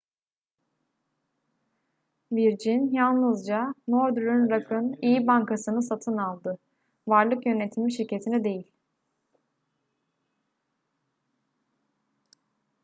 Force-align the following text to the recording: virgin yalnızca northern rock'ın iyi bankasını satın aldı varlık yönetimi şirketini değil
virgin 2.31 2.87
yalnızca 2.93 3.75
northern 3.87 4.49
rock'ın 4.49 4.97
iyi 5.01 5.27
bankasını 5.27 5.81
satın 5.83 6.17
aldı 6.17 6.57
varlık 7.07 7.45
yönetimi 7.45 7.93
şirketini 7.93 8.43
değil 8.43 8.71